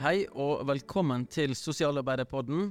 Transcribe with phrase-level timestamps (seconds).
[0.00, 2.70] Hei og velkommen til Sosialarbeiderpodden.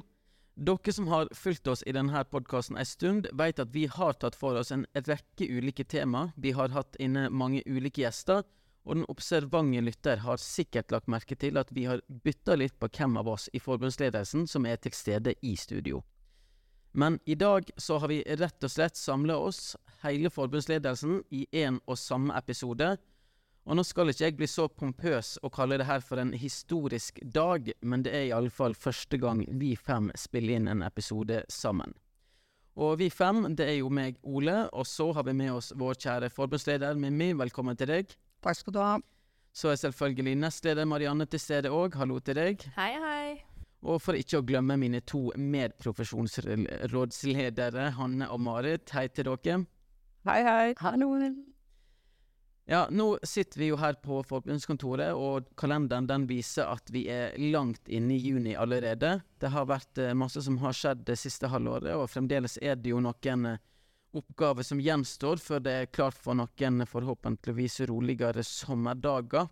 [0.58, 4.34] Dere som har fulgt oss i denne podkasten en stund, vet at vi har tatt
[4.34, 6.32] for oss en rekke ulike tema.
[6.42, 8.42] Vi har hatt inne mange ulike gjester,
[8.82, 12.90] og den observante lytter har sikkert lagt merke til at vi har bytta litt på
[12.98, 16.02] hvem av oss i forbundsledelsen som er til stede i studio.
[16.98, 21.78] Men i dag så har vi rett og slett samla oss, hele forbundsledelsen, i én
[21.86, 22.96] og samme episode.
[23.68, 27.20] Og nå skal ikke jeg bli så pompøs og kalle det her for en historisk
[27.22, 31.44] dag, men det er i alle fall første gang vi fem spiller inn en episode
[31.52, 31.94] sammen.
[32.80, 35.94] Og vi fem, det er jo meg, Ole, og så har vi med oss vår
[36.00, 37.34] kjære forbundsleder Mimmi.
[37.36, 38.08] Velkommen til deg.
[38.42, 39.00] Takk skal du ha.
[39.52, 41.96] Så er selvfølgelig nestleder Marianne til stede òg.
[42.00, 42.64] Hallo til deg.
[42.78, 43.44] Hei, hei.
[43.84, 48.88] Og for ikke å glemme mine to medprofesjonsrådsledere, Hanne og Marit.
[48.96, 49.68] Hei til dere.
[50.28, 50.74] Hei, hei.
[50.80, 51.16] Hallo.
[52.70, 57.34] Ja, nå sitter vi jo her på forbundskontoret, og kalenderen den viser at vi er
[57.50, 59.16] langt inne i juni allerede.
[59.42, 62.92] Det har vært eh, masse som har skjedd det siste halvåret, og fremdeles er det
[62.92, 63.64] jo noen eh,
[64.14, 69.50] oppgaver som gjenstår før det er klart for noen forhåpentligvis roligere sommerdager.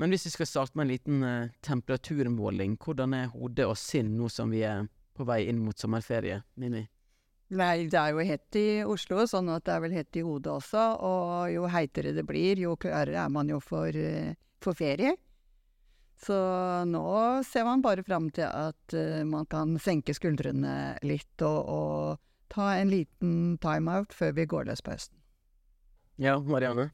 [0.00, 4.16] Men hvis vi skal starte med en liten eh, temperaturmåling, hvordan er hodet og sinn
[4.16, 6.40] nå som vi er på vei inn mot sommerferie?
[6.56, 6.86] Mimi?
[7.50, 10.52] Nei, det er jo hett i Oslo, sånn at det er vel hett i hodet
[10.52, 10.84] også.
[11.02, 15.16] Og jo heitere det blir, jo klarere er man jo for, eh, for ferie.
[16.20, 16.36] Så
[16.86, 17.04] nå
[17.48, 22.74] ser man bare fram til at uh, man kan senke skuldrene litt og, og ta
[22.76, 25.16] en liten timeout før vi går løs på høsten.
[26.20, 26.90] Ja, Marianne?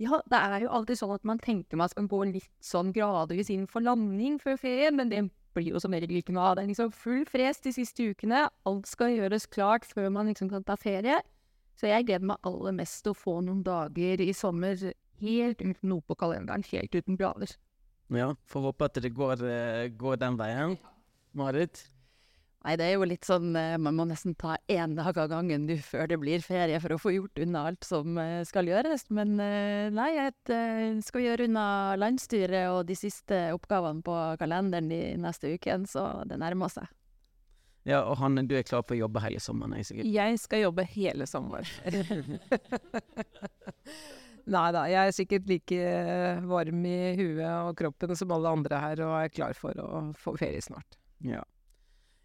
[0.00, 3.50] Ja, det er jo alltid sånn at man tenker man skal gå litt sånn gradvis
[3.52, 5.24] inn for landing før ferien, men det
[5.54, 6.56] blir jo som regel ikke noe av.
[6.58, 8.46] Det liksom full fres de siste ukene.
[8.68, 11.20] Alt skal gjøres klart før man liksom kan ta ferie.
[11.80, 14.76] Så jeg gleder meg aller mest til å få noen dager i sommer
[15.20, 16.64] helt uten noe på kalenderen.
[16.72, 17.54] Helt uten blader.
[18.10, 20.76] Ja, får håpe at det går, eh, går den veien.
[21.32, 21.84] Marit?
[22.60, 25.64] Nei, det er jo litt sånn eh, Man må nesten ta én dag av gangen
[25.64, 29.06] nå før det blir ferie for å få gjort unna alt som eh, skal gjøres.
[29.16, 31.66] Men eh, nei, jeg skal gjøre unna
[32.00, 36.86] landsstyret og de siste oppgavene på kalenderen de neste ukene, så det nærmer seg.
[37.88, 39.72] Ja, og Hanne, du er klar på å jobbe hele sommeren?
[39.78, 40.08] Jeg, sikkert.
[40.12, 41.64] jeg skal jobbe hele sommeren.
[44.50, 45.78] Nei da, jeg er sikkert like
[46.50, 50.36] varm i huet og kroppen som alle andre her, og er klar for å få
[50.36, 50.98] ferie snart.
[51.24, 51.40] Ja.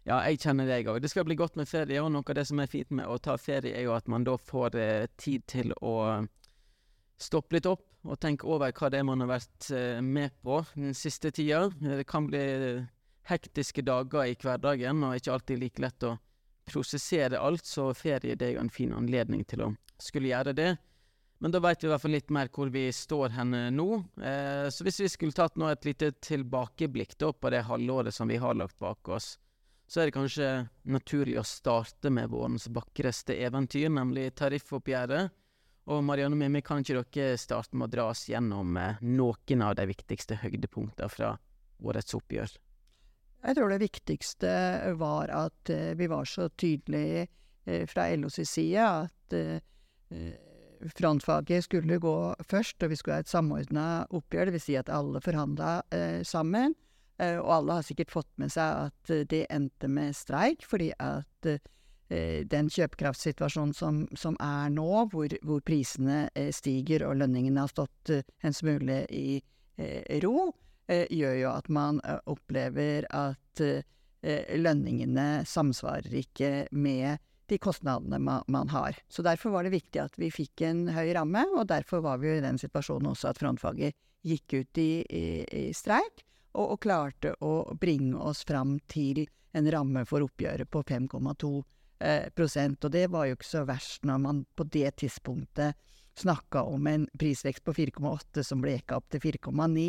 [0.06, 1.00] Ja, jeg kjenner det, jeg òg.
[1.02, 3.18] Det skal bli godt med ferie, og noe av det som er fint med å
[3.18, 5.96] ta ferie, er jo at man da får eh, tid til å
[7.18, 10.60] stoppe litt opp og tenke over hva det er man har vært eh, med på
[10.76, 11.64] den siste tida.
[11.80, 12.42] Det kan bli
[13.26, 16.12] hektiske dager i hverdagen, og ikke alltid like lett å
[16.70, 20.68] prosessere alt, så ferie det er jo en fin anledning til å skulle gjøre det.
[21.42, 23.88] Men da veit vi i hvert fall litt mer hvor vi står hen nå.
[24.22, 28.30] Eh, så hvis vi skulle tatt nå et lite tilbakeblikk da på det halvåret som
[28.30, 29.34] vi har lagt bak oss,
[29.86, 30.50] så er det kanskje
[30.90, 35.34] naturlig å starte med vårens vakreste eventyr, nemlig tariffoppgjøret.
[35.86, 39.76] Og Marianne Mimmi, kan ikke dere starte med å dra oss gjennom eh, noen av
[39.78, 41.36] de viktigste høydepunktene fra
[41.86, 42.56] årets oppgjør?
[43.46, 44.50] Jeg tror det viktigste
[44.98, 47.28] var at uh, vi var så tydelige
[47.68, 49.36] uh, fra LOs side at
[50.94, 52.16] frontfaget skulle gå
[52.46, 54.52] først, og vi skulle ha et samordna oppgjør.
[54.54, 55.80] Vil si at alle forhandla
[56.22, 56.76] sammen.
[57.16, 60.90] Uh, og alle har sikkert fått med seg at uh, det endte med streik, fordi
[61.00, 61.62] at uh,
[62.46, 68.54] den kjøpekraftssituasjonen som, som, er nå, hvor, hvor prisene stiger og lønningene har stått en
[68.54, 69.40] smule i
[70.22, 70.52] ro,
[70.86, 71.98] gjør jo at man
[72.30, 73.62] opplever at
[74.22, 77.18] lønningene samsvarer ikke med
[77.50, 79.02] de kostnadene man, man, har.
[79.10, 82.36] Så derfor var det viktig at vi fikk en høy ramme, og derfor var vi
[82.36, 86.22] i den situasjonen også at frontfaget gikk ut i, i, i streik
[86.56, 91.50] og, og klarte å bringe oss fram til en ramme for oppgjøret på 5,2
[92.00, 92.84] eh, prosent.
[92.84, 95.76] Og det var jo ikke så verst når man på det tidspunktet
[96.16, 99.86] snakka om en prisvekst på 4,8 som ble jekka opp til 4,9.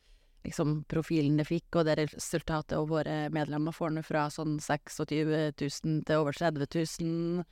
[0.48, 5.06] liksom, profilen det fikk, og det resultatet og våre medlemmer får nå fra sånn 26
[5.60, 7.48] 000 til over 30 000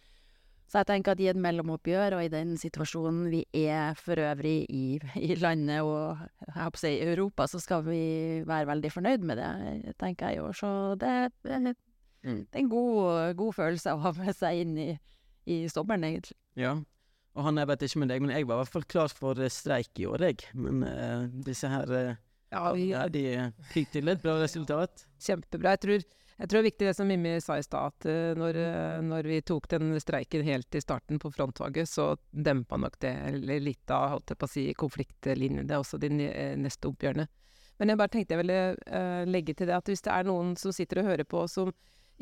[0.66, 4.64] så jeg tenker at i et mellomoppgjør, og i den situasjonen vi er for øvrig
[4.74, 8.00] i, i landet og jeg håper å si Europa, så skal vi
[8.50, 10.48] være veldig fornøyd med det, tenker jeg jo.
[10.58, 11.12] Så det,
[11.46, 11.76] det, det
[12.26, 12.40] Mm.
[12.50, 14.88] er en god, god følelse å ha med seg inn i,
[15.46, 16.34] i sommeren, egentlig.
[16.58, 16.72] Ja.
[17.38, 19.42] Og han, jeg vet ikke med deg, men jeg var i hvert fall klar for
[19.54, 20.48] streik i år, jeg.
[20.58, 22.16] Men uh, disse her eh,
[22.54, 23.24] Ja, ja, de
[23.74, 25.06] fikk til et bra resultat.
[25.22, 25.74] Kjempebra.
[25.76, 26.04] Jeg tror,
[26.36, 29.00] jeg tror det er viktig det som Mimmi sa i stad, at eh, når, eh,
[29.06, 33.66] når vi tok den streiken helt i starten på frontfaget, så dempa nok det eller
[33.66, 37.28] litt av holdt jeg på å si, konfliktlinjene, også de eh, neste oppgjørene.
[37.80, 40.72] Men jeg bare tenkte jeg ville legge til det at hvis det er noen som
[40.72, 41.74] sitter og hører på som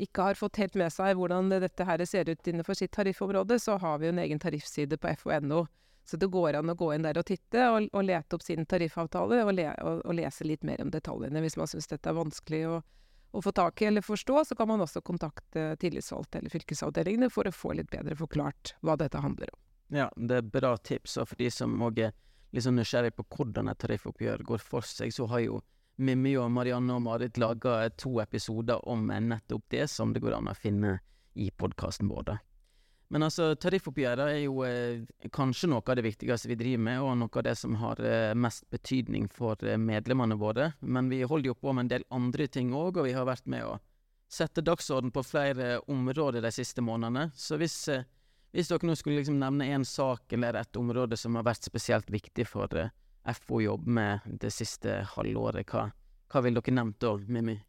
[0.02, 3.76] ikke har fått helt med seg hvordan dette her ser ut innenfor sitt tariffområde, så
[3.78, 5.60] har vi jo en egen tariffside på FO.no.
[6.04, 8.66] Så det går an å gå inn der og titte, og, og lete opp sin
[8.68, 12.18] tariffavtale, og, le, og, og lese litt mer om detaljene hvis man syns dette er
[12.18, 12.80] vanskelig å,
[13.32, 14.42] å få tak i eller forstå.
[14.50, 18.98] Så kan man også kontakte tillitsvalgte eller fylkesavdelingene for å få litt bedre forklart hva
[19.00, 19.60] dette handler om.
[19.94, 21.16] Ja, det er bra tips.
[21.22, 22.12] Og for de som òg er
[22.54, 25.62] litt sånn nysgjerrig på hvordan et tariffoppgjør går for seg, så har jo
[25.96, 30.50] Mimmi og Marianne og Marit laga to episoder om nettopp det, som det går an
[30.50, 30.98] å finne
[31.38, 32.34] i podkasten vår.
[33.12, 35.02] Men altså, tariffoppgjøret er jo eh,
[35.32, 38.32] kanskje noe av det viktigste vi driver med, og noe av det som har eh,
[38.34, 40.70] mest betydning for eh, medlemmene våre.
[40.80, 43.46] Men vi holder jo på med en del andre ting òg, og vi har vært
[43.50, 43.76] med å
[44.34, 47.28] sette dagsorden på flere områder de siste månedene.
[47.36, 48.06] Så hvis, eh,
[48.56, 52.10] hvis dere nå skulle liksom nevne én sak eller et område som har vært spesielt
[52.10, 52.90] viktig for eh,
[53.36, 55.90] FO å jobbe med det siste halvåret, hva,
[56.32, 57.60] hva vil dere nevnt da, Mimmi?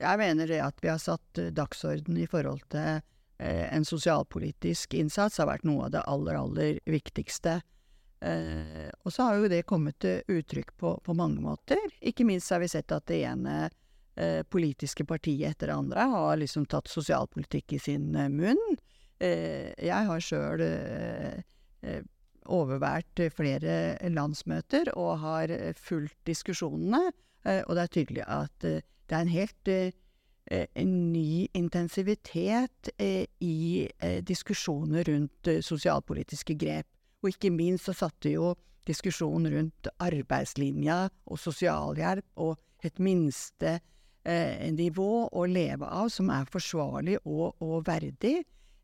[0.00, 3.02] Jeg mener det at vi har satt eh, dagsorden i forhold til eh,
[3.38, 7.56] en sosialpolitisk innsats, har vært noe av det aller, aller viktigste.
[8.24, 11.80] Eh, og så har jo det kommet til uttrykk på, på mange måter.
[12.00, 13.56] Ikke minst har vi sett at det ene
[14.16, 18.62] eh, politiske partiet etter det andre har liksom tatt sosialpolitikk i sin eh, munn.
[19.20, 21.42] Eh, jeg har sjøl eh,
[21.84, 22.00] eh,
[22.44, 27.10] overvært flere landsmøter og har eh, fulgt diskusjonene,
[27.44, 30.00] eh, og det er tydelig at eh, det er en helt eh, eh,
[30.50, 36.86] en ny intensivitet eh, i eh, diskusjoner rundt eh, sosialpolitiske grep.
[37.22, 38.52] Og ikke minst så satte jo
[38.84, 43.78] diskusjonen rundt arbeidslinja og sosialhjelp og et minste
[44.28, 48.42] eh, nivå å leve av som er forsvarlig og, og verdig,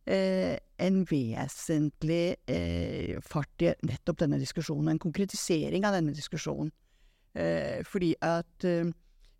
[0.08, 6.72] eh, en vesentlig eh, fart i nettopp denne diskusjonen, en konkretisering av denne diskusjonen.
[7.36, 8.88] Eh, fordi at eh,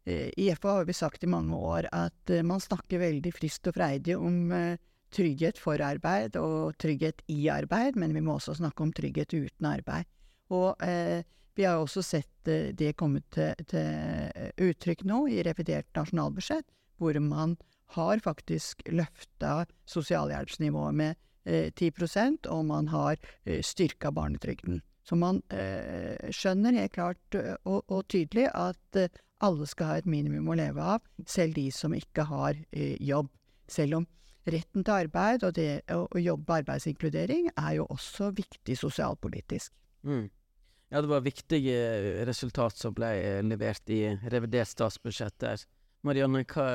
[0.09, 3.77] i FA har vi sagt i mange år at eh, man snakker veldig friskt og
[3.77, 4.79] freidig om eh,
[5.13, 9.69] trygghet for arbeid og trygghet i arbeid, men vi må også snakke om trygghet uten
[9.71, 10.09] arbeid.
[10.55, 11.23] Og eh,
[11.59, 16.69] vi har også sett eh, det komme til, til uttrykk nå i revidert nasjonalbudsjett,
[17.01, 17.57] hvor man
[17.97, 24.81] har faktisk løfta sosialhjelpsnivået med eh, 10 og man har eh, styrka barnetrygden.
[25.03, 29.11] Så man eh, skjønner helt klart eh, og, og tydelig at eh,
[29.45, 33.31] alle skal ha et minimum å leve av, selv de som ikke har eh, jobb.
[33.71, 34.07] Selv om
[34.51, 39.73] retten til arbeid og det å, å jobbe arbeidsinkludering er jo også viktig sosialpolitisk.
[40.07, 40.29] Mm.
[40.91, 45.63] Ja, det var viktige resultat som ble eh, levert i revidert statsbudsjett der.
[46.07, 46.67] Marianne, hva,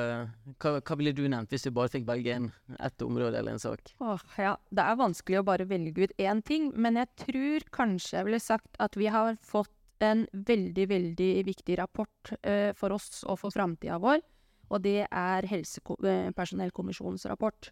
[0.62, 2.46] hva, hva ville du nevnt hvis du bare fikk velge en,
[2.78, 3.90] ett område eller en sak?
[3.98, 4.54] Åh, ja.
[4.70, 8.42] Det er vanskelig å bare velge ut én ting, men jeg tror kanskje jeg ville
[8.42, 13.54] sagt at vi har fått en veldig, veldig viktig rapport eh, for oss og for
[13.54, 14.20] framtida vår,
[14.66, 17.70] og det er Helsepersonellkommisjonens rapport.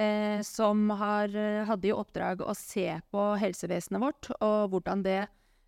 [0.00, 5.18] Eh, som har, eh, hadde i oppdrag å se på helsevesenet vårt, og hvordan det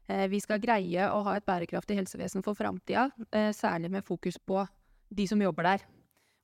[0.09, 4.39] eh, vi skal greie å ha et bærekraftig helsevesen for framtida, eh, særlig med fokus
[4.39, 4.65] på
[5.13, 5.85] de som jobber der,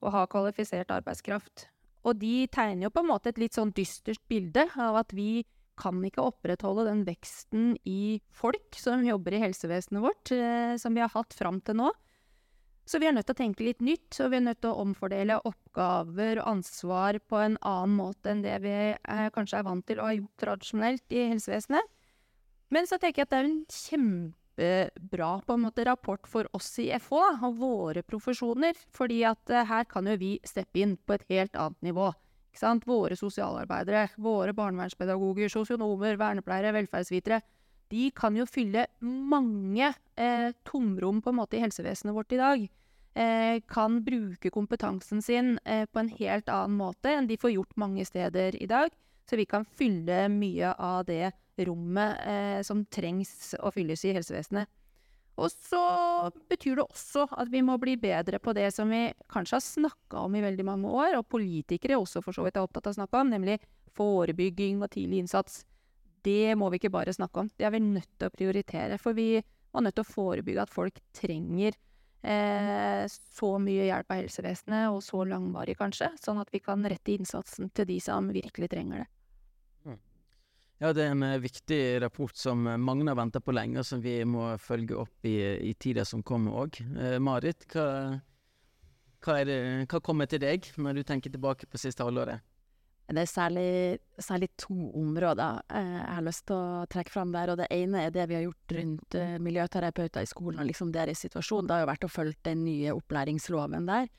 [0.03, 1.69] og ha kvalifisert arbeidskraft.
[2.05, 5.45] Og de tegner jo på en måte et litt sånn dystert bilde av at vi
[5.79, 11.05] kan ikke opprettholde den veksten i folk som jobber i helsevesenet vårt, eh, som vi
[11.05, 11.93] har hatt fram til nå.
[12.89, 14.81] Så vi er nødt til å tenke litt nytt, og vi er nødt til å
[14.81, 19.85] omfordele oppgaver og ansvar på en annen måte enn det vi er, kanskje er vant
[19.85, 21.91] til og har gjort tradisjonelt i helsevesenet.
[22.73, 26.89] Men så tenker jeg at det er en kjempebra en måte, rapport for oss i
[26.97, 28.73] FH, og våre profesjoner.
[28.91, 32.09] fordi at eh, her kan jo vi steppe inn på et helt annet nivå.
[32.85, 37.43] Våre sosialarbeidere, våre barnevernspedagoger, sosionomer, vernepleiere, velferdsvitere
[37.89, 42.65] de kan jo fylle mange eh, tomrom på en måte i helsevesenet vårt i dag.
[43.19, 47.79] Eh, kan bruke kompetansen sin eh, på en helt annen måte enn de får gjort
[47.81, 48.93] mange steder i dag.
[49.29, 54.69] Så vi kan fylle mye av det rommet eh, som trengs å fylles i helsevesenet.
[55.39, 55.81] Og så
[56.51, 60.25] betyr det også at vi må bli bedre på det som vi kanskje har snakka
[60.27, 63.01] om i veldig mange år, og politikere også for så vidt er opptatt av å
[63.01, 63.61] snakke om, nemlig
[63.99, 65.63] forebygging og tidlig innsats
[66.29, 67.51] det må vi ikke bare snakke om.
[67.57, 68.99] Det er vi nødt til å prioritere.
[69.01, 71.77] For vi er nødt til å forebygge at folk trenger
[72.23, 77.15] eh, så mye hjelp av helsevesenet, og så langvarig kanskje, sånn at vi kan rette
[77.15, 79.09] innsatsen til de som virkelig trenger det.
[80.79, 83.87] Ja, det er en uh, viktig rapport som uh, mange har venta på lenge, og
[83.87, 85.37] som vi må følge opp i,
[85.71, 86.79] i tida som kommer òg.
[86.95, 87.89] Eh, Marit, hva,
[89.25, 89.59] hva, det,
[89.91, 92.47] hva kommer til deg når du tenker tilbake på siste halvåret?
[93.09, 97.51] Det er særlig, særlig to områder eh, jeg har lyst til å trekke fram der.
[97.51, 100.93] og Det ene er det vi har gjort rundt eh, miljøterapeuter i skolen og liksom
[100.93, 101.65] deres situasjon.
[101.65, 104.11] Det har jo vært å følge den nye opplæringsloven der.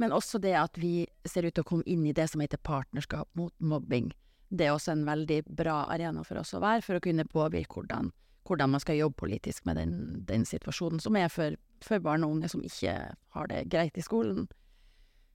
[0.00, 2.58] Men også det at vi ser ut til å komme inn i det som heter
[2.64, 4.08] partnerskap mot mobbing.
[4.52, 7.80] Det er også en veldig bra arena for oss å være, for å kunne påvirke
[7.80, 8.10] hvordan,
[8.48, 9.94] hvordan man skal jobbe politisk med den,
[10.28, 12.96] den situasjonen som er for, for barn og unge som ikke
[13.36, 14.50] har det greit i skolen.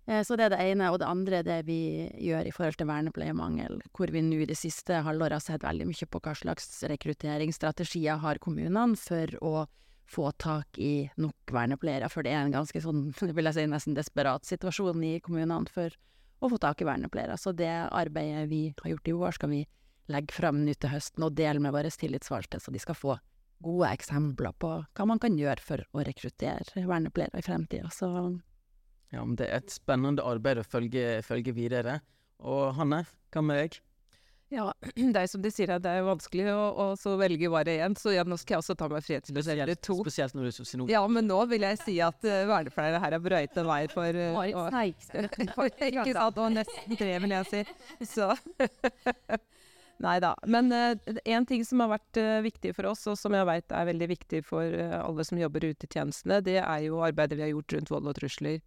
[0.08, 0.92] Eh, så det er det ene.
[0.94, 4.50] Og det andre er det vi gjør i forhold til vernepleiemangel, hvor vi nå i
[4.50, 9.68] det siste halvåret har sett veldig mye på hva slags rekrutteringsstrategier har kommunene for å
[10.08, 12.08] få tak i nok vernepleiere.
[12.12, 15.96] For det er en ganske sånn, vil jeg si, nesten desperat situasjon i kommunene for
[16.40, 17.38] å få tak i vernepleiere.
[17.40, 19.64] Så det arbeidet vi har gjort i år, skal vi
[20.12, 23.18] legge fram nå til høsten og dele med våre tillitsvalgte, så de skal få
[23.64, 27.90] gode eksempler på hva man kan gjøre for å rekruttere vernepleiere i fremtida.
[27.94, 28.12] Så
[29.12, 32.02] ja, men Det er et spennende arbeid å følge, følge videre.
[32.44, 33.80] Og Hanne, hva med deg?
[34.50, 38.14] Ja, det er som de sier, det er vanskelig å, å velge bare én, så
[38.16, 39.98] ja, nå skal jeg også ta meg frihet til å velge to.
[40.06, 40.92] Spesielt når du er sosionom.
[40.92, 44.22] Ja, men nå vil jeg si at uh, vernepleiere her har brøyt en vei for
[44.24, 45.10] uh, Marit
[45.90, 47.64] Ikke sant, og nesten tre, vil jeg si.
[48.08, 48.32] Så
[50.06, 50.36] Nei da.
[50.46, 53.74] Men én uh, ting som har vært uh, viktig for oss, og som jeg veit
[53.74, 57.40] er veldig viktig for uh, alle som jobber ute i tjenestene, det er jo arbeidet
[57.40, 58.62] vi har gjort rundt vold og trusler.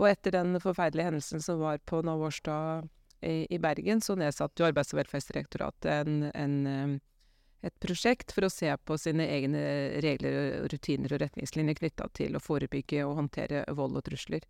[0.00, 2.88] Og etter den forferdelige hendelsen som var på Navårstad
[3.22, 8.50] i, Bergen, så nedsatte jo Arbeids- og velferdsdirektoratet en, en, eh, et prosjekt for å
[8.50, 9.62] se på sine egne
[10.02, 14.46] regler, rutiner og retningslinjer knytta til å forebygge og håndtere vold og trusler.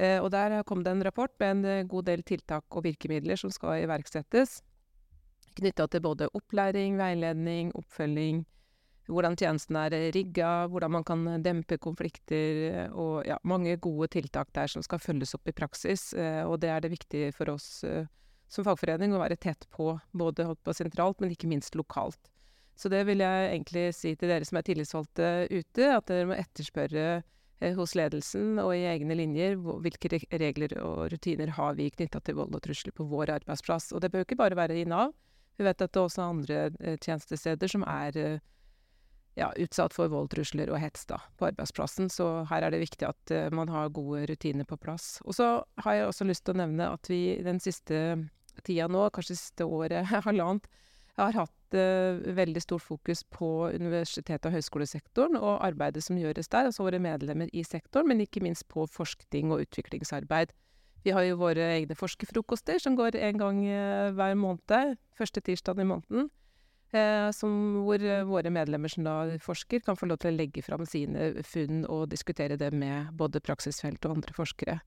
[0.00, 3.38] Eh, og der kom det en rapport med en eh, god del tiltak og virkemidler
[3.38, 4.60] som skal iverksettes.
[5.58, 8.44] Knytta til både opplæring, veiledning, oppfølging,
[9.10, 14.70] hvordan tjenesten er rigga, hvordan man kan dempe konflikter, og ja, mange gode tiltak der
[14.70, 16.10] som skal følges opp i praksis.
[16.14, 18.06] Eh, og det er det viktig for oss eh,
[18.50, 22.32] som fagforening å være tett på, både på sentralt, men ikke minst lokalt.
[22.80, 26.38] Så det vil jeg egentlig si til dere som er tillitsvalgte ute, at dere må
[26.38, 32.22] etterspørre eh, hos ledelsen og i egne linjer hvilke regler og rutiner har vi knytta
[32.24, 33.90] til vold og trusler på vår arbeidsplass.
[33.92, 35.12] Og det bør ikke bare være i Nav.
[35.60, 38.40] Vi vet at det er også andre tjenestesteder som er
[39.40, 42.10] ja, utsatt for vold, trusler og hets da, på arbeidsplassen.
[42.12, 45.18] Så her er det viktig at uh, man har gode rutiner på plass.
[45.24, 45.52] Og så
[45.84, 48.20] har jeg også lyst til å nevne at vi den siste
[48.66, 50.68] tida nå, kanskje siste året, halvannet,
[51.18, 56.70] har hatt uh, veldig stort fokus på universitet- og høyskolesektoren og arbeidet som gjøres der,
[56.70, 60.54] altså våre medlemmer i sektoren, men ikke minst på forskning og utviklingsarbeid.
[61.04, 65.80] Vi har jo våre egne forskerfrokoster som går en gang uh, hver måned, første tirsdag
[65.80, 66.30] i måneden.
[66.90, 67.52] Eh, som,
[67.86, 71.32] hvor eh, våre medlemmer som da forsker, kan få lov til å legge fram sine
[71.46, 74.80] funn og diskutere det med både praksisfelt og andre forskere.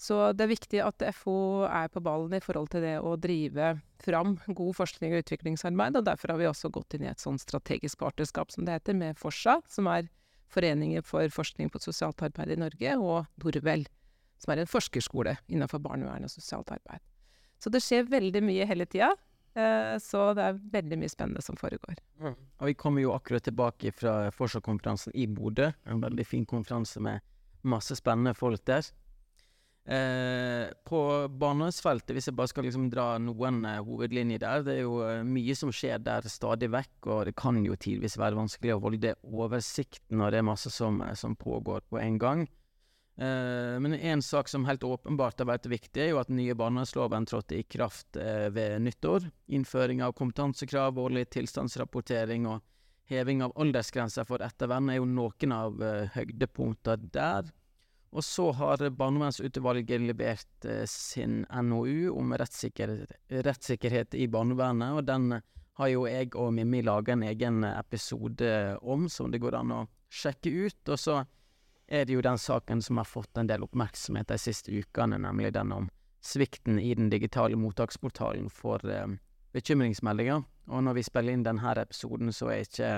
[0.00, 1.36] Så det er viktig at FO
[1.68, 6.06] er på ballen i forhold til det å drive fram god forskning og utviklingsarbeid, og
[6.08, 9.20] derfor har vi også gått inn i et sånn strategisk partnerskap, som det heter, med
[9.20, 10.08] Forsa, som er
[10.54, 13.86] Foreninger for forskning på sosialt arbeid i Norge, og Norvel,
[14.40, 17.04] som er en forskerskole innenfor barnevern og sosialt arbeid.
[17.60, 19.12] Så det skjer veldig mye hele tida.
[19.54, 22.00] Eh, så det er veldig mye spennende som foregår.
[22.22, 22.34] Mm.
[22.34, 25.70] Og vi kommer jo akkurat tilbake fra Forsa-konferansen i Bodø.
[25.86, 27.22] En veldig fin konferanse med
[27.62, 28.90] masse spennende folk der.
[29.84, 34.86] Eh, på barnevernsfeltet, hvis jeg bare skal liksom dra noen eh, hovedlinjer der, det er
[34.86, 38.72] jo eh, mye som skjer der stadig vekk, og det kan jo tidvis være vanskelig
[38.72, 42.46] å holde oversikten når det er masse som, eh, som pågår på en gang.
[43.16, 46.56] Eh, men en sak som helt åpenbart har vært viktig, er jo at den nye
[46.58, 49.28] barnevernsloven trådte i kraft eh, ved nyttår.
[49.54, 52.64] Innføring av kompetansekrav, årlig tilstandsrapportering og
[53.10, 57.50] heving av aldersgrenser for ettervern er jo noen av uh, høydepunktene der.
[58.14, 63.12] Og så har barnevernsutvalget levert eh, sin NOU om rettssikkerhet,
[63.44, 65.40] rettssikkerhet, i barnevernet, og den
[65.74, 69.80] har jo jeg og Mimmi laga en egen episode om, som det går an å
[70.14, 70.92] sjekke ut.
[70.94, 71.16] Og så
[71.94, 75.52] er det jo den saken som har fått en del oppmerksomhet de siste ukene, nemlig
[75.54, 75.90] den om
[76.24, 79.16] svikten i den digitale mottaksportalen for eh,
[79.54, 80.42] bekymringsmeldinger.
[80.72, 82.90] Og når vi spiller inn denne episoden, så ikke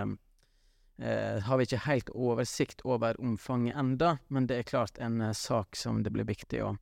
[1.03, 5.35] eh, har vi ikke helt oversikt over omfanget enda, men det er klart en eh,
[5.37, 6.76] sak som det blir viktig å,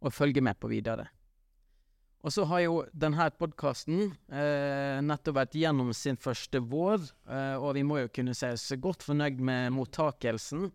[0.00, 1.08] å, følge med på videre.
[2.20, 7.00] Og så har jo denne podkasten eh, nettopp vært gjennom sin første vår,
[7.32, 10.68] eh, og vi må jo kunne si oss godt fornøyd med mottakelsen.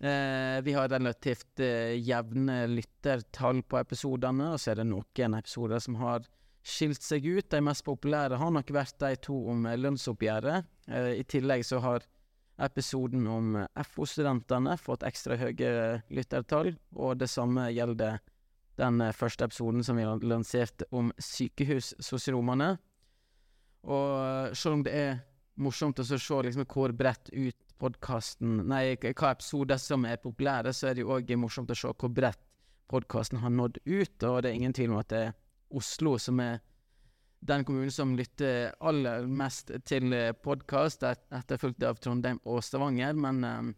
[0.00, 5.82] Eh, vi har relativt eh, jevne lyttertall på episodene, og så er det noen episoder
[5.84, 6.24] som har
[6.64, 7.50] skilt seg ut.
[7.52, 10.68] De mest populære har nok vært de to om lønnsoppgjøret.
[10.88, 12.08] Eh, I tillegg så har
[12.60, 13.54] episoden om
[13.92, 18.20] FO-studentene fått ekstra høye lyttertall, og det samme gjelder
[18.80, 22.74] den eh, første episoden som vi har lansert om sykehussosionomene.
[23.88, 25.18] Og eh, selv om det er
[25.60, 30.90] morsomt å se liksom hvor bredt ut podkasten Nei, hva episoder som er populære, så
[30.90, 32.42] er det jo òg morsomt å se hvor bredt
[32.90, 35.36] podkasten har nådd ut, og det er ingen tvil om at det er
[35.78, 36.58] Oslo som er
[37.40, 43.16] den kommunen som lytter aller mest til eh, podkast, etterfulgt av Trondheim og Stavanger.
[43.16, 43.70] Men, um,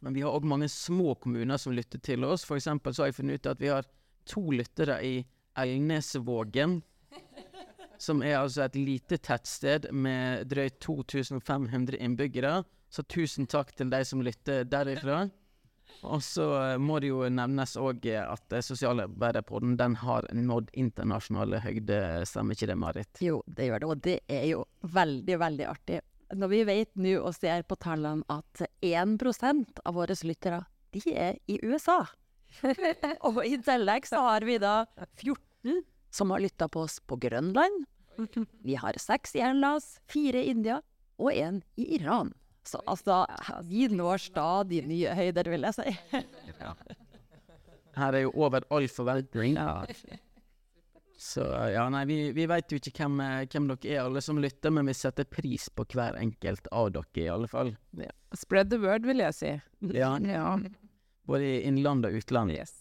[0.00, 2.46] men vi har òg mange små kommuner som lytter til oss.
[2.48, 3.86] For eksempel så har jeg funnet ut at vi har
[4.26, 5.14] to lyttere i
[5.60, 6.80] Elnesvågen.
[8.00, 12.62] Som er altså et lite tettsted med drøyt 2500 innbyggere.
[12.90, 15.28] Så tusen takk til de som lytter derifra.
[16.06, 20.70] Og så eh, må det jo nevnes òg eh, at eh, sosialarbeiderpodden den har nådd
[20.78, 23.20] internasjonale høyder, stemmer ikke det, Marit?
[23.22, 24.64] Jo, det gjør det, og det er jo
[24.96, 26.00] veldig, veldig artig.
[26.30, 30.62] Når vi vet nå og ser på tallene at 1% av våre lyttere,
[30.94, 32.04] de er i USA.
[33.26, 34.84] og i tillegg så har vi da
[35.20, 37.84] 14 som har lytta på oss på Grønland.
[38.66, 40.80] Vi har seks i Hellas, fire i India
[41.20, 42.32] og én i Iran.
[42.66, 43.22] Så altså,
[43.68, 45.94] vi når stadig nye høyder, vil jeg si.
[46.62, 46.74] ja.
[47.96, 49.56] Her er jo over all forventning.
[49.56, 49.84] Ja.
[51.20, 53.18] Så ja, nei, vi, vi veit jo ikke hvem,
[53.52, 57.10] hvem, dere er, alle som lytter, men vi setter pris på hver enkelt av dere,
[57.20, 57.74] i alle fall.
[58.00, 58.12] Ja.
[58.36, 59.56] Spread the word, vil jeg si.
[59.92, 60.14] Ja.
[60.24, 60.54] ja.
[61.28, 62.54] Både i innland og utland.
[62.56, 62.72] Yes.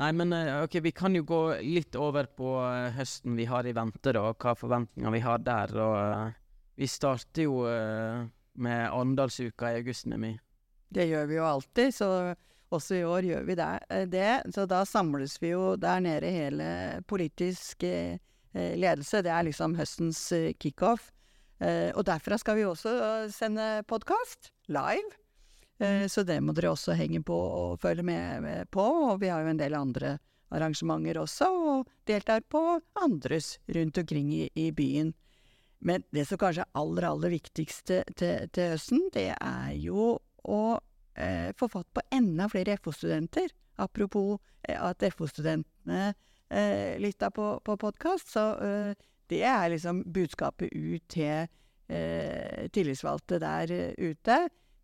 [0.00, 3.66] Nei, men eh, ok, vi kan jo gå litt over på eh, høsten vi har
[3.68, 5.74] i vente, da, og hva forventninger vi har der.
[5.78, 10.36] Og vi starter jo uh, med Arendalsuka i august, mi.
[10.92, 12.08] Det gjør vi jo alltid, så
[12.72, 13.70] også i år gjør vi det.
[13.90, 14.42] Eh, det.
[14.54, 16.66] Så da samles vi jo der nede hele
[17.08, 18.18] politisk eh,
[18.52, 19.22] ledelse.
[19.24, 21.10] Det er liksom høstens eh, kickoff.
[21.62, 22.92] Eh, og derfra skal vi også
[23.32, 25.16] sende podkast live.
[25.82, 28.84] Eh, så det må dere også henge på og følge med, med, på.
[29.12, 30.16] Og vi har jo en del andre
[30.52, 32.60] arrangementer også, og deltar på
[33.00, 35.14] andres rundt omkring i, i byen.
[35.82, 40.62] Men det som kanskje er aller, aller viktigste til, til høsten, det er jo å
[41.18, 43.50] eh, få fatt på enda flere FO-studenter.
[43.82, 46.12] Apropos eh, at FO-studentene
[46.52, 48.30] eh, lytta på, på podkast.
[48.34, 48.92] Så eh,
[49.32, 51.48] det er liksom budskapet ut til
[51.90, 54.38] eh, tillitsvalgte der ute.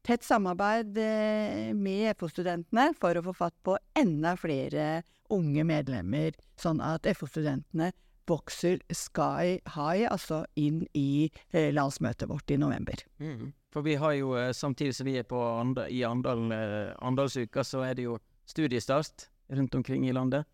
[0.09, 6.81] Tett samarbeid eh, med FO-studentene for å få fatt på enda flere unge medlemmer, sånn
[6.81, 7.93] at FO-studentene
[8.29, 13.01] vokser sky high, altså inn i eh, landsmøtet vårt i november.
[13.23, 13.53] Mm.
[13.73, 17.65] For vi har jo, eh, samtidig som vi er på andre, i Andal, eh, Andalsuka,
[17.65, 20.49] så er det jo studiestart rundt omkring i landet.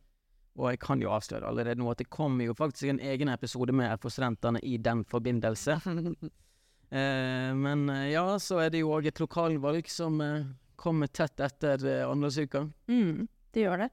[0.54, 3.74] Og jeg kan jo avsløre allerede nå at det kommer jo faktisk en egen episode
[3.74, 5.80] med for studentene i den forbindelse.
[6.98, 10.46] eh, men eh, ja, så er det jo òg et lokalvalg som eh,
[10.78, 12.68] kommer tett etter eh, Andalsuka.
[12.90, 13.90] Mm, det gjør det.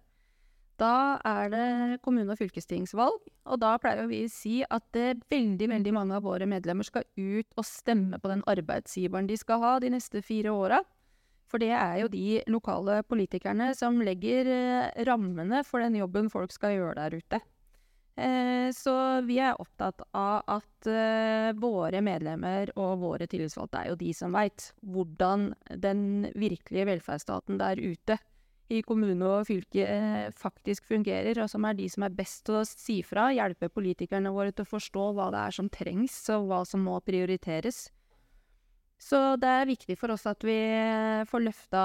[0.81, 5.67] Da er det kommune- og fylkestingsvalg, og da pleier vi å si at det veldig,
[5.75, 9.75] veldig mange av våre medlemmer skal ut og stemme på den arbeidsgiveren de skal ha
[9.83, 10.81] de neste fire åra.
[11.51, 16.53] For det er jo de lokale politikerne som legger eh, rammene for den jobben folk
[16.55, 17.41] skal gjøre der ute.
[18.15, 18.95] Eh, så
[19.27, 24.33] vi er opptatt av at eh, våre medlemmer og våre tillitsvalgte er jo de som
[24.33, 25.51] veit hvordan
[25.83, 28.17] den virkelige velferdsstaten der ute
[28.71, 32.61] i kommune og fylke eh, faktisk fungerer, og som er de som er best til
[32.61, 36.47] å si fra, hjelpe politikerne våre til å forstå hva det er som trengs, og
[36.51, 37.89] hva som må prioriteres.
[39.01, 40.59] Så det er viktig for oss at vi
[41.25, 41.81] får løfta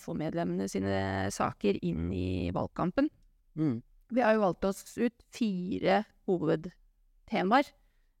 [0.00, 3.10] FO-medlemmene sine saker inn i valgkampen.
[3.60, 3.76] Mm.
[4.08, 7.68] Vi har jo valgt oss ut fire hovedtemaer.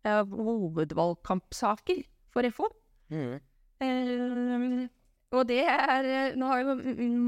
[0.04, 2.68] eh, hovedvalgkampsaker for FO.
[3.10, 3.40] Mm.
[3.80, 4.88] Eh,
[5.34, 6.76] og det er eh, Nå har jo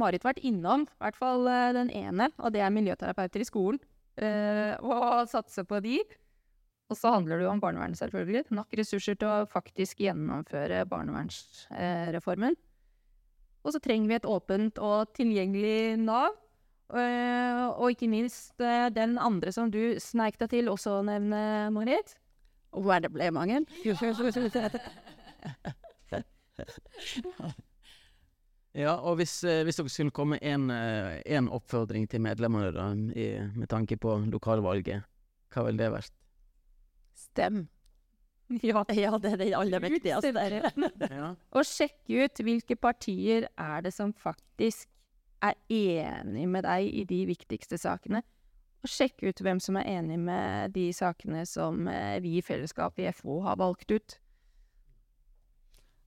[0.00, 3.80] Marit vært innom i hvert fall eh, den ene, og det er miljøterapeuter i skolen.
[4.20, 6.00] Eh, og satse på de.
[6.90, 8.48] Og så handler det jo om barnevernet, selvfølgelig.
[8.56, 12.56] Nok ressurser til å faktisk gjennomføre barnevernsreformen.
[13.60, 16.32] Og så trenger vi et åpent og tilgjengelig Nav.
[16.90, 21.70] Eh, og ikke minst eh, den andre som du sneik deg til også å nevne,
[21.76, 22.16] Marit.
[22.74, 23.62] Ble mange.
[28.76, 32.86] Ja, og hvis, eh, hvis dere skulle komme med en oppfordring til medlemmene da,
[33.18, 35.02] i, med tanke på lokalvalget,
[35.50, 36.16] hva ville det vært?
[37.18, 37.66] Stem.
[38.66, 40.32] Ja, Ja, det er det aller viktigste.
[41.14, 41.34] Ja.
[41.54, 44.88] Og sjekke ut hvilke partier er det som faktisk
[45.40, 48.22] er enig med deg i de viktigste sakene.
[48.82, 52.98] Og sjekke ut hvem som er enig med de sakene som eh, vi i fellesskap
[52.98, 54.18] i FO har valgt ut.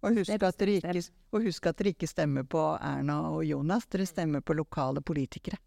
[0.03, 3.87] Og husk, at dere ikke, og husk at dere ikke stemmer på Erna og Jonas,
[3.87, 5.59] dere stemmer på lokale politikere.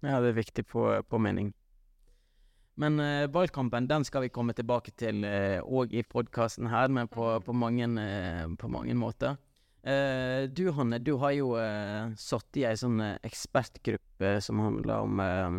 [0.00, 1.50] Ja, det er viktig på, mening.
[2.80, 7.34] Men eh, valgkampen den skal vi komme tilbake til òg i podkasten her, men på,
[7.44, 9.36] på, mange, eh, på mange måter.
[9.82, 15.06] Eh, du Hanne, du har jo uh, satt i ei sånn eh, ekspertgruppe som handler
[15.06, 15.54] om eh,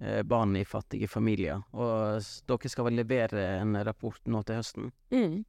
[0.00, 1.60] eh, barn i fattige familier.
[1.76, 4.92] Og dere skal vel levere en rapport nå til høsten?
[5.12, 5.42] Mm.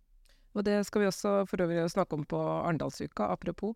[0.51, 3.75] Og det skal vi også for øvrig snakke om på Arendalsuka, apropos.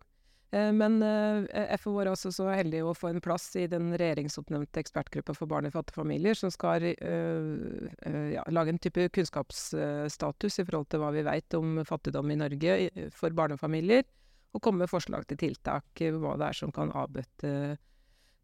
[0.50, 4.82] Eh, men eh, FO var også så heldig å få en plass i den regjeringsoppnevnte
[4.82, 10.66] ekspertgruppa for barn i fattige familier, som skal eh, ja, lage en type kunnskapsstatus i
[10.68, 12.78] forhold til hva vi vet om fattigdom i Norge
[13.16, 14.06] for barnefamilier,
[14.54, 17.50] og komme med forslag til tiltak, hva det er som kan avbøtte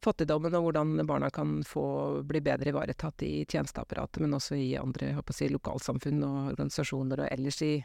[0.02, 1.84] fattigdommen, og hvordan barna kan få
[2.26, 7.60] bli bedre ivaretatt i tjenesteapparatet, men også i andre si, lokalsamfunn og organisasjoner og ellers
[7.62, 7.76] i,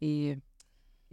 [0.00, 0.34] i,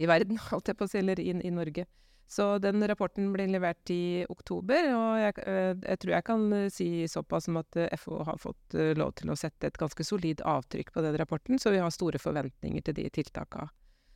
[0.00, 1.86] i verden, holdt jeg på å si, eller i, i Norge.
[2.30, 6.68] Så den rapporten blir levert i oktober, og jeg, eh, jeg tror jeg kan eh,
[6.70, 10.44] si såpass som at eh, FO har fått lov til å sette et ganske solid
[10.46, 13.66] avtrykk på den rapporten, så vi har store forventninger til de tiltakene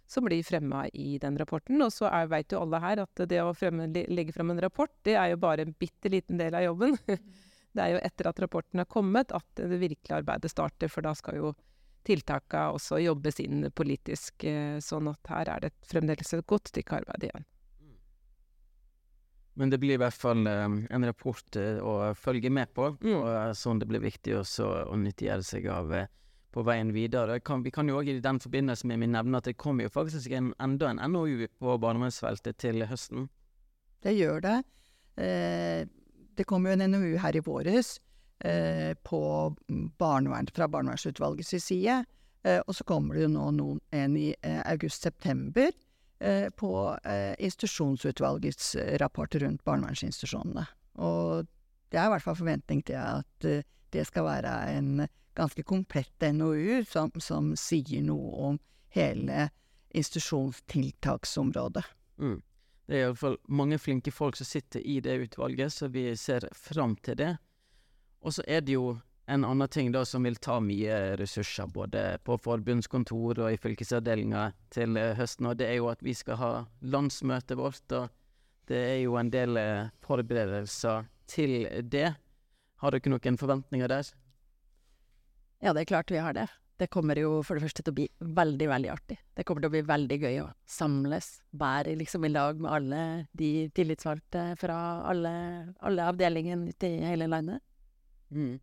[0.07, 1.83] som blir fremma i den rapporten.
[1.83, 5.17] Og så veit jo alle her at det å fremme, legge frem en rapport, det
[5.19, 6.95] er jo bare en bitte liten del av jobben.
[7.75, 11.11] Det er jo etter at rapporten er kommet at det virkelige arbeidet starter, for da
[11.19, 11.49] skal jo
[12.05, 17.01] tiltakene også jobbes inn politisk, eh, sånn at her er det fremdeles et godt stykke
[17.01, 17.47] arbeid igjen.
[19.55, 23.17] Men det blir i hvert fall eh, en rapport eh, å følge med på, Mm.
[23.23, 25.95] og sånn det blir viktig også å nyttiggjøre seg av
[26.55, 27.41] på veien videre.
[27.43, 29.91] Kan, vi kan jo òg i den forbindelse med min nevne at det kommer jo
[29.95, 33.29] faktisk en, enda en NOU på barnevernsfeltet til høsten.
[34.05, 34.57] Det gjør det.
[35.19, 35.87] Eh,
[36.35, 38.14] det kommer jo en NOU her i våres eh,
[39.03, 39.21] på
[39.99, 42.03] barnevern, fra barnevernsutvalgets side.
[42.45, 45.71] Eh, og så kommer det jo nå noen, en i eh, august-september
[46.21, 50.67] eh, på eh, institusjonsutvalgets eh, rapport rundt barnevernsinstitusjonene.
[51.01, 51.47] Og
[51.89, 56.27] det er i hvert fall forventning til at eh, det skal være en ganske komplett
[56.35, 58.59] NOU som, som sier noe om
[58.95, 59.49] hele
[59.95, 61.85] institusjonstiltaksområdet.
[62.21, 62.43] Mm.
[62.85, 66.97] Det er iallfall mange flinke folk som sitter i det utvalget, så vi ser fram
[67.01, 67.33] til det.
[68.25, 72.03] Og så er det jo en annen ting da som vil ta mye ressurser, både
[72.25, 76.41] på forbundskontor og i fylkesavdelinga til eh, høsten, og det er jo at vi skal
[76.41, 78.11] ha landsmøtet vårt, og
[78.69, 82.11] det er jo en del eh, forberedelser til det.
[82.81, 84.13] Har dere noen forventninger der?
[85.65, 86.49] Ja, det er klart vi har det.
[86.77, 89.17] Det kommer jo for det første til å bli veldig, veldig artig.
[89.37, 93.03] Det kommer til å bli veldig gøy å samles, være liksom i lag med alle
[93.33, 95.35] de tillitsvalgte fra alle,
[95.87, 97.63] alle avdelingene ute i hele landet.
[98.31, 98.59] Mm.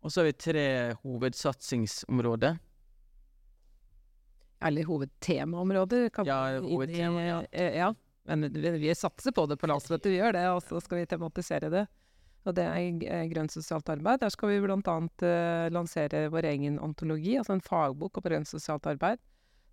[0.00, 0.66] Og så har vi tre
[1.02, 2.58] hovedsatsingsområder.
[4.60, 6.08] Eller hovedtemaområder.
[6.08, 7.42] kan Ja, hovedtema, ja.
[7.52, 7.94] eh, ja.
[8.24, 11.70] Men vi, satser på det på landsmøtet, vi gjør det, og så skal vi tematisere
[11.72, 11.86] det.
[12.48, 14.20] Og det er eh, grønt sosialt arbeid.
[14.22, 18.48] Der skal vi blant annet eh, lansere vår egen ontologi, altså en fagbok om grønt
[18.48, 19.20] sosialt arbeid.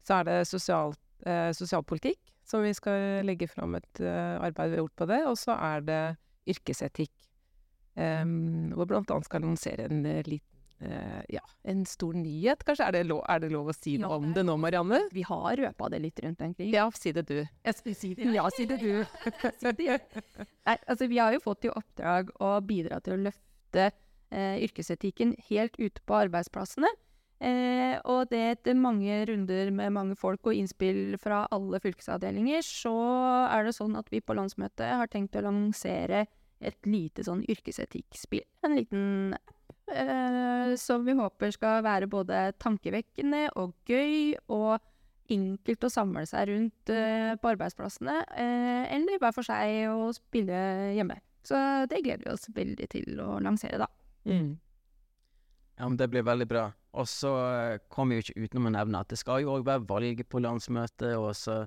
[0.07, 0.93] Så er det sosial,
[1.27, 5.17] uh, sosialpolitikk, som vi skal legge fram et uh, arbeid vi har gjort på det.
[5.27, 6.01] Og så er det
[6.47, 7.11] yrkesetikk,
[7.97, 12.85] em, hvor blant annet skal lansere en eh, liten Uh, ja, en stor nyhet, kanskje?
[12.85, 14.99] Er det lov, er det lov å si noe Ja, om det nå, Marianne?
[15.09, 16.69] Vi har røpa det litt rundt omkring.
[16.69, 17.39] Ja, si det du.
[17.73, 18.27] Si det.
[18.35, 19.01] Ja, si det du.
[19.73, 25.33] Nei, altså vi har jo fått i oppdrag å bidra til å løfte eh, yrkesetikken
[25.49, 26.93] helt ute på arbeidsplassene.
[27.37, 32.93] Eh, og det etter mange runder med mange folk og innspill fra alle fylkesavdelinger, så
[33.49, 36.27] er det sånn at vi på landsmøtet har tenkt å lansere
[36.59, 38.45] et lite sånn yrkesetikkspill.
[38.65, 44.79] En liten app eh, som vi håper skal være både tankevekkende og gøy og
[45.33, 50.61] enkelt å samle seg rundt eh, på arbeidsplassene, eh, eller hver for seg å spille
[50.95, 51.19] hjemme.
[51.47, 53.87] Så det gleder vi oss veldig til å lansere, da.
[54.27, 54.57] Mm.
[55.77, 56.71] Ja, men Det blir veldig bra.
[56.97, 59.67] Og så eh, kommer vi jo ikke utenom å nevne at det skal jo òg
[59.67, 61.65] være valg på landsmøtet, og så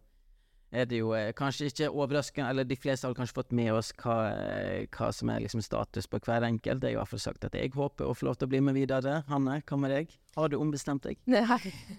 [0.70, 3.90] er det jo eh, kanskje ikke overraskende, eller de fleste har kanskje fått med oss
[3.98, 6.82] hva, eh, hva som er liksom status på hver enkelt.
[6.82, 8.60] Det er i hvert fall sagt at jeg håper å få lov til å bli
[8.68, 9.20] med videre.
[9.30, 10.14] Hanne, hva med deg?
[10.36, 11.18] Har du ombestemt deg?
[11.30, 11.42] Nei,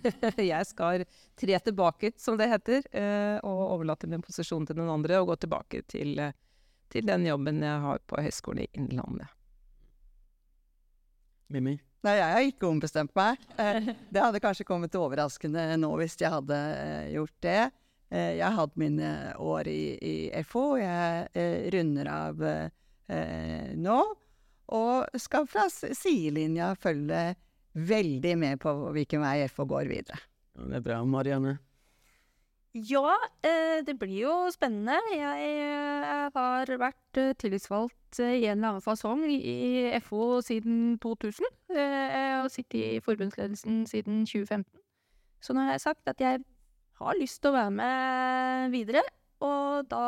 [0.53, 1.03] jeg skal
[1.39, 5.41] tre tilbake, som det heter, eh, og overlate min posisjon til noen andre, og gå
[5.43, 6.37] tilbake til, eh,
[6.91, 9.35] til den jobben jeg har på Høgskolen i Innlandet.
[11.51, 11.75] Mimmi?
[12.01, 13.43] Nei, jeg har ikke ombestemt meg.
[13.59, 16.57] Eh, det hadde kanskje kommet overraskende nå hvis jeg hadde
[17.11, 17.59] gjort det.
[18.11, 23.99] Eh, jeg har hatt mine år i, i FO, jeg eh, runder av eh, nå.
[24.71, 27.31] Og skal fra sidelinja følge
[27.75, 30.19] veldig med på hvilken vei FO går videre.
[30.57, 31.01] Ja, det er bra.
[31.07, 31.57] Marianne?
[32.75, 34.99] Ja, eh, det blir jo spennende.
[35.15, 41.51] Jeg har vært tillitsvalgt i en eller annen fasong i FO siden 2000.
[42.43, 44.67] Og sittet i forbundsledelsen siden 2015.
[45.43, 46.43] Så nå har jeg sagt at jeg
[47.07, 49.03] har lyst til å være med videre,
[49.41, 50.01] og da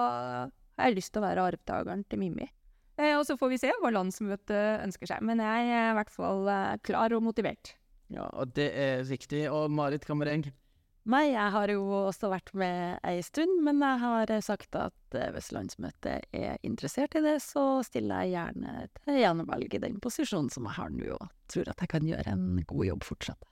[0.77, 2.49] har jeg lyst til å være arvtakeren til Mimmi.
[2.97, 6.13] Eh, Og så får vi se hva landsmøtet ønsker seg, men jeg er i hvert
[6.13, 7.73] fall eh, klar og motivert.
[8.13, 9.47] Ja, og det er riktig.
[9.49, 10.51] Og Marit, hva med deg?
[11.09, 15.31] Nei, jeg har jo også vært med ei stund, men jeg har sagt at eh,
[15.35, 20.51] hvis landsmøtet er interessert i det, så stiller jeg gjerne til gjenvalg i den posisjonen
[20.53, 23.49] som jeg har nå, og tror at jeg kan gjøre en god jobb fortsatt.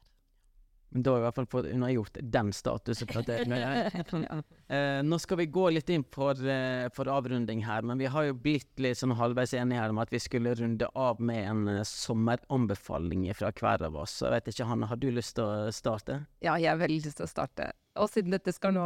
[0.91, 3.07] Men da har jeg i hvert fall fått unnagjort den statusen.
[3.07, 3.59] For det, nå,
[4.75, 8.27] eh, nå skal vi gå litt inn for, eh, for avrunding her, men vi har
[8.27, 11.61] jo blitt litt sånn halvveis enige her om at vi skulle runde av med en
[11.77, 14.17] eh, sommeranbefaling fra hver av oss.
[14.19, 16.25] Jeg vet ikke, Hanne, har du lyst til å starte?
[16.43, 17.71] Ja, jeg har veldig lyst til å starte.
[18.01, 18.85] Og siden dette skal nå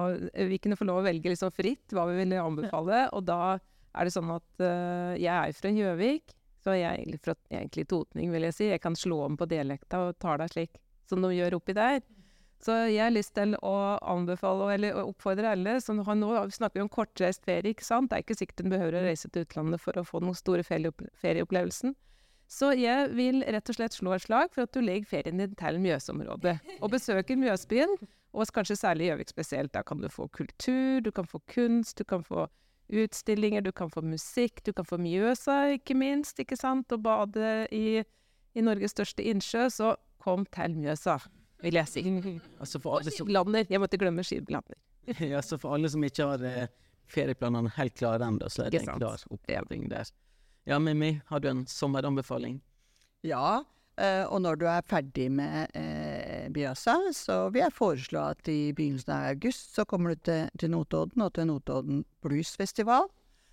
[0.50, 3.58] Vi kunne få lov å velge liksom fritt hva vi ville anbefale, og da
[3.96, 7.86] er det sånn at uh, jeg er fra Gjøvik, så jeg er egentlig fra egentlig
[7.90, 8.66] totning, vil jeg si.
[8.72, 10.74] Jeg kan slå om på dialekta og tale slik
[11.10, 12.02] som de gjør oppi der.
[12.66, 16.80] Så jeg har lyst til å anbefale, eller oppfordre alle som har nå Vi snakker
[16.80, 18.10] jo om kortreist ferie, ikke sant?
[18.10, 20.64] Det er ikke sikkert en behøver å reise til utlandet for å få den store
[20.66, 21.94] ferieopp- ferieopplevelsen.
[22.48, 25.56] Så jeg vil rett og slett slå et slag for at du legger ferien din
[25.58, 26.60] til Mjøsområdet.
[26.80, 27.96] Og besøker Mjøsbyen,
[28.36, 29.74] og kanskje særlig Gjøvik spesielt.
[29.74, 32.48] Da kan du få kultur, du kan få kunst, du kan få
[32.94, 36.92] utstillinger, du kan få musikk, du kan få Mjøsa, ikke minst, ikke sant?
[36.94, 38.04] Og bade i,
[38.54, 39.70] i Norges største innsjø.
[39.74, 41.20] Så kom til Mjøsa,
[41.64, 42.04] vil jeg si.
[42.60, 43.70] Altså for alle som, skiblander.
[43.70, 44.80] Jeg måtte glemme skiblander.
[45.34, 46.68] ja, så for alle som ikke har eh,
[47.12, 50.10] ferieplanene helt klare ennå, så er det en klar oppdeling der.
[50.66, 52.58] Ja, Mimmi, har du en sommeranbefaling?
[53.26, 53.62] Ja,
[54.02, 58.74] eh, og når du er ferdig med eh, Byåsa, så vil jeg foreslå at i
[58.74, 63.06] begynnelsen av august så kommer du til, til Notodden og til Notodden Bluesfestival.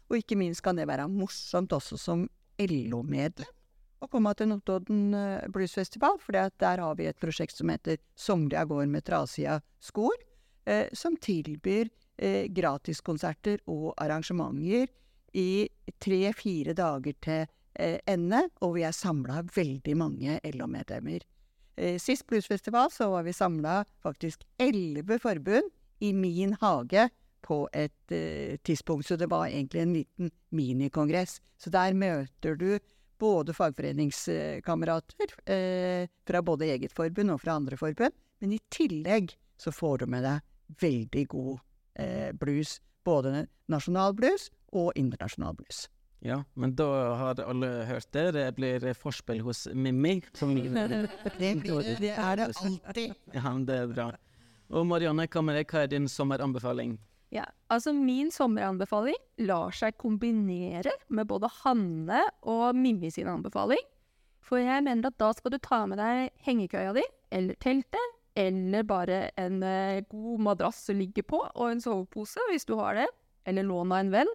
[0.09, 2.25] Og ikke minst kan det være morsomt også som
[2.61, 3.59] LO-medlem
[4.03, 8.65] å komme til Notodden eh, Bluesfestival, for der har vi et prosjekt som heter Somlia
[8.69, 10.17] går med trasige skor,
[10.67, 11.88] eh, som tilbyr
[12.19, 14.91] eh, gratiskonserter og arrangementer
[15.38, 15.69] i
[16.03, 17.45] tre-fire dager til
[17.79, 21.23] eh, ende, og vi er samla veldig mange LO-medlemmer.
[21.77, 25.71] Eh, sist bluesfestival så var vi samla faktisk elleve forbund
[26.03, 27.09] i min hage
[27.43, 31.41] på et eh, tidspunkt, så det var egentlig en liten minikongress.
[31.59, 32.79] Så der møter du
[33.23, 39.73] både fagforeningskamerater eh, fra både eget forbund og fra andre forbund, men i tillegg så
[39.73, 40.41] får du med deg
[40.83, 41.59] veldig god
[42.03, 45.85] eh, blues, både nasjonal blues og internasjonal blues.
[46.23, 46.87] Ja, men da
[47.19, 48.29] har alle hørt det.
[48.37, 50.21] Det blir forspill hos Mimmi.
[50.39, 50.53] Som
[51.39, 53.17] Det, blir- det er det alltid.
[53.35, 54.13] Ja, det er bra.
[54.73, 55.27] Og Marianne,
[55.59, 55.67] deg?
[55.75, 56.95] Hva er din sommeranbefaling?
[57.33, 59.16] Ja, altså min sommeranbefaling
[59.49, 63.81] lar seg kombinere med både Hanne og Mimmi sin anbefaling.
[64.45, 68.85] For jeg mener at da skal du ta med deg hengekøya di, eller teltet, eller
[68.88, 73.09] bare en eh, god madrass å ligge på, og en sovepose hvis du har det,
[73.49, 74.33] eller lån av en venn.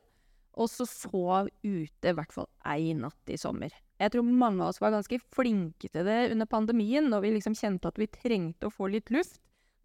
[0.57, 3.73] Og så sov ute i hvert fall ei natt i sommer.
[4.01, 7.57] Jeg tror mange av oss var ganske flinke til det under pandemien, når vi liksom
[7.57, 9.37] kjente at vi trengte å få litt luft.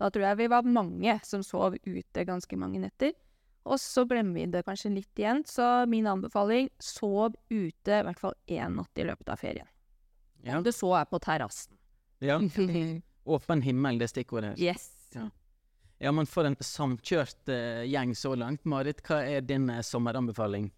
[0.03, 3.13] Da tror jeg vi var mange som sov ute ganske mange netter.
[3.63, 5.45] Og så glemmer vi det kanskje litt igjen.
[5.47, 9.69] Så min anbefaling, sov ute i hvert fall én natt i løpet av ferien.
[10.43, 10.59] Ja.
[10.59, 11.79] Det så jeg på terrassen.
[12.19, 12.41] ja.
[13.23, 14.57] Åpen himmel, det er stikkordet.
[14.59, 14.89] Yes.
[16.03, 18.65] Ja, men for en samkjørt uh, gjeng så langt.
[18.67, 20.73] Marit, hva er din uh, sommeranbefaling?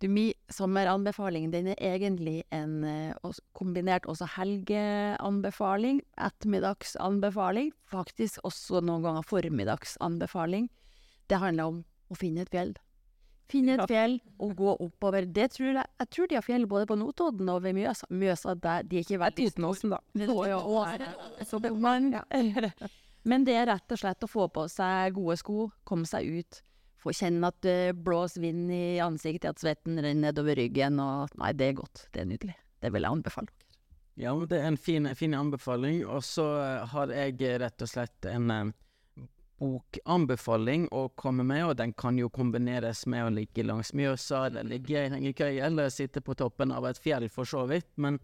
[0.00, 9.04] Du, min sommeranbefaling den er egentlig en eh, kombinert også helgeanbefaling, ettermiddagsanbefaling, faktisk også noen
[9.04, 10.70] ganger formiddagsanbefaling.
[11.28, 12.72] Det handler om å finne et fjell.
[13.50, 15.26] Finne et fjell og gå oppover.
[15.26, 18.08] Det tror jeg, jeg tror de har fjell både på Notodden og ved Mjøsa.
[18.08, 20.00] Mjøsa der, de er ikke veldig Totenåsen, da.
[20.30, 22.12] Å, ja, å, men,
[23.34, 26.62] men det er rett og slett å få på seg gode sko, komme seg ut,
[27.00, 31.54] få kjenne at det blåser vind i ansiktet, at svetten renner nedover ryggen, og nei,
[31.56, 32.06] det er godt.
[32.14, 32.56] Det er nydelig.
[32.80, 33.66] Det vil jeg anbefale dere.
[34.20, 36.02] Ja, det er en fin, fin anbefaling.
[36.04, 38.72] Og så eh, har jeg rett og slett en eh,
[39.60, 44.68] bokanbefaling å komme med, og den kan jo kombineres med å ligge langs Mjøsa, eller
[44.68, 47.88] ligge i en hengekøye, eller sitte på toppen av et fjell, for så vidt.
[47.96, 48.18] Men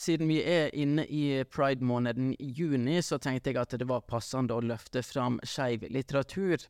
[0.00, 4.56] siden vi er inne i pride-måneden i juni, så tenkte jeg at det var passende
[4.56, 6.64] å løfte fram skeiv litteratur.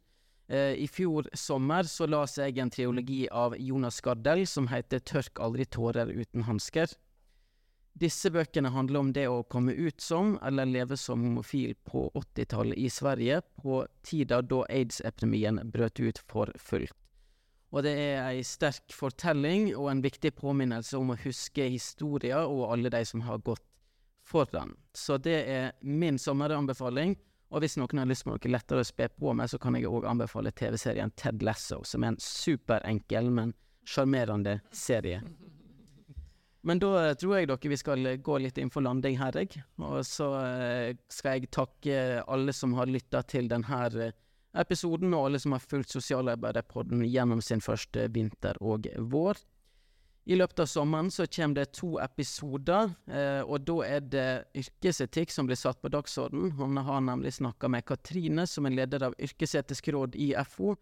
[0.50, 5.38] Eh, I fjor sommer så las jeg en triologi av Jonas Gardell som heter 'Tørk
[5.38, 6.96] aldri tårer uten hansker'.
[7.94, 12.78] Disse bøkene handler om det å komme ut som, eller leve som homofil på 80-tallet
[12.78, 16.96] i Sverige, på tida da aids-epidemien brøt ut for fullt.
[17.70, 22.72] Og det er ei sterk fortelling og en viktig påminnelse om å huske historia og
[22.72, 23.62] alle de som har gått
[24.26, 24.74] foran.
[24.94, 27.14] Så det er min sommeranbefaling.
[27.50, 29.90] Og hvis noen har lyst på noe lettere å spe på med, så kan jeg
[29.90, 33.54] òg anbefale TV-serien Ted Lasso, som er en superenkel, men
[33.86, 35.22] sjarmerende serie.
[36.62, 39.36] Men da eh, tror jeg dere vi skal eh, gå litt inn for landing her,
[39.40, 39.62] jeg.
[39.80, 41.94] Og så eh, skal jeg takke
[42.28, 44.10] alle som har lytta til denne
[44.60, 49.40] episoden, og alle som har fulgt Sosialarbeiderpodden gjennom sin første vinter og vår.
[50.30, 55.32] I løpet av sommeren så kommer det to episoder, eh, og da er det yrkesetikk
[55.34, 56.52] som blir satt på dagsorden.
[56.54, 60.76] Hun har nemlig snakka med Katrine, som er leder av Yrkesetisk råd i FO,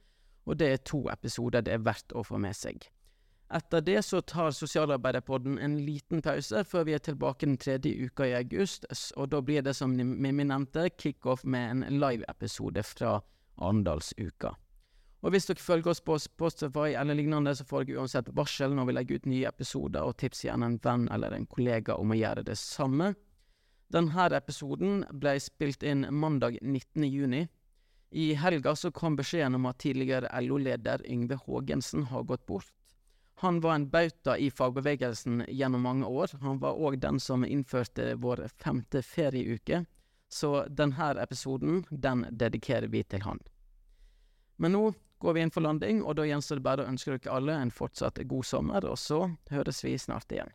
[0.45, 2.91] og det er to episoder det er verdt å få med seg.
[3.49, 8.29] Etter det så tar Sosialarbeiderpodden en liten pause, før vi er tilbake den tredje uka
[8.29, 8.85] i august,
[9.17, 13.23] og da blir det som Mimmi nevnte, kickoff med en live-episode fra
[13.57, 14.59] Arendalsuka.
[15.19, 18.87] Og hvis dere følger oss på Spotify eller lignende, så får dere uansett varsel når
[18.87, 22.19] vi legger ut nye episoder, og tips gjerne en venn eller en kollega om å
[22.19, 23.15] gjøre det samme.
[23.91, 27.07] Denne episoden ble spilt inn mandag 19.
[27.09, 27.47] juni.
[28.11, 32.71] I helga så kom beskjeden om at tidligere LO-leder Yngve Haagensen har gått bort.
[33.43, 36.33] Han var en bauta i fagbevegelsen gjennom mange år.
[36.41, 39.85] Han var òg den som innførte vår femte ferieuke,
[40.29, 43.39] så denne episoden, den dedikerer vi til han.
[44.57, 47.35] Men nå går vi inn for landing, og da gjenstår det bare å ønske dere
[47.35, 50.51] alle en fortsatt god sommer, og så høres vi snart igjen.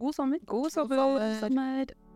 [0.00, 0.40] God sommer.
[0.48, 2.09] God sommer.